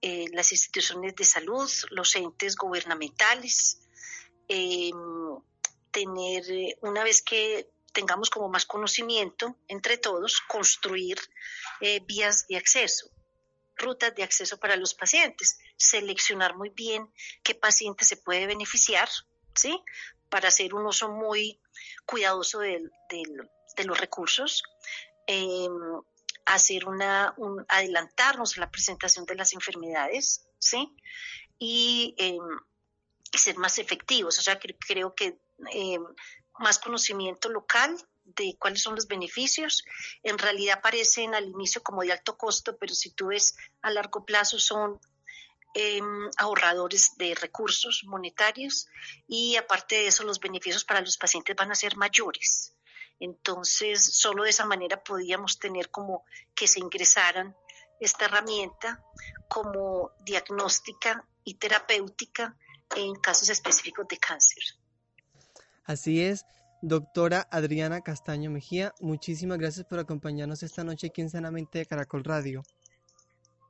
[0.04, 3.80] eh, las instituciones de salud, los entes gubernamentales,
[4.48, 5.40] em,
[5.90, 11.20] tener, eh, una vez que tengamos como más conocimiento entre todos, construir
[11.82, 13.10] eh, vías de acceso,
[13.76, 17.12] rutas de acceso para los pacientes, seleccionar muy bien
[17.44, 19.10] qué paciente se puede beneficiar,
[19.56, 19.82] ¿sí?
[20.30, 21.60] Para hacer un uso muy
[22.06, 22.82] cuidadoso de,
[23.84, 24.64] los recursos,
[25.28, 26.02] em,
[26.46, 27.36] hacer una,
[27.68, 30.96] adelantarnos a la presentación de las enfermedades, ¿sí?
[31.58, 32.40] Y, em,
[33.34, 35.40] ser más efectivos, o sea, creo que
[35.72, 36.04] em,
[36.62, 39.84] más conocimiento local de cuáles son los beneficios.
[40.24, 44.26] En realidad parecen al inicio como de alto costo, pero si tú ves a largo
[44.26, 45.00] plazo son
[45.74, 48.88] em, ahorradores de recursos monetarios
[49.28, 52.76] y aparte de eso los beneficios para los pacientes van a ser mayores.
[53.20, 57.56] Entonces, solo de esa manera podíamos tener como que se ingresaran
[58.00, 59.04] esta herramienta
[59.48, 62.58] como diagnóstica y terapéutica
[62.96, 64.64] en casos específicos de cáncer.
[65.84, 66.46] Así es,
[66.82, 72.24] doctora Adriana Castaño Mejía, muchísimas gracias por acompañarnos esta noche aquí en Sanamente de Caracol
[72.24, 72.64] Radio.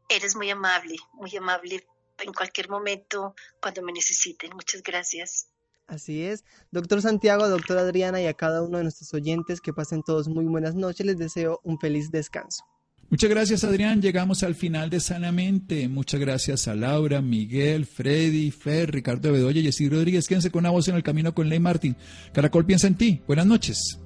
[0.09, 1.85] Eres muy amable, muy amable
[2.19, 4.51] en cualquier momento cuando me necesiten.
[4.53, 5.47] Muchas gracias.
[5.87, 6.45] Así es.
[6.71, 10.45] Doctor Santiago, doctora Adriana y a cada uno de nuestros oyentes que pasen todos muy
[10.45, 11.05] buenas noches.
[11.05, 12.63] Les deseo un feliz descanso.
[13.11, 14.01] Muchas gracias, Adrián.
[14.01, 15.89] Llegamos al final de Sanamente.
[15.89, 20.29] Muchas gracias a Laura, Miguel, Freddy, Fer, Ricardo Bedoya Jessy Rodríguez.
[20.29, 21.97] Quédense con una voz en el camino con Ley Martín.
[22.31, 23.21] Caracol piensa en ti.
[23.27, 23.99] Buenas noches.